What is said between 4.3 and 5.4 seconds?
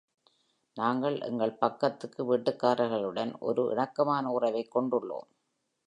உறவைக் கொண்டுள்ளோம்.